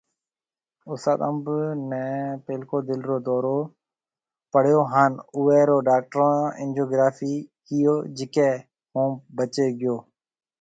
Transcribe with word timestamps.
استاد 0.91 1.19
انب 1.29 1.45
ني 1.91 2.05
پھلڪو 2.45 2.77
دل 2.87 3.01
رو 3.09 3.17
دئورو 3.25 3.57
پيو 4.51 4.81
ھان 4.91 5.11
اوئي 5.35 5.61
رو 5.69 5.77
ڊاڪٽرون 5.87 6.35
اينجوگرافي 6.59 7.33
ڪيئو 7.67 7.95
جڪي 8.17 8.49
ھوناو 8.91 9.11
بچي 9.35 9.65
گيو 9.79 9.95